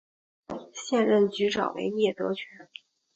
[0.73, 2.67] 现任局长为聂德权。